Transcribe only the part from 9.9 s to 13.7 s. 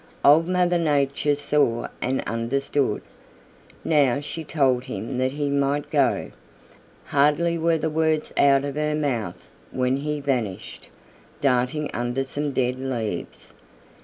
he vanished, darting under some dead leaves.